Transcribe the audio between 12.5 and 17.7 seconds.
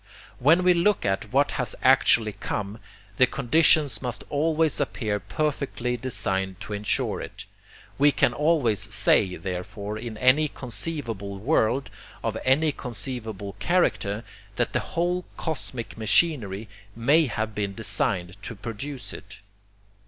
conceivable character, that the whole cosmic machinery MAY have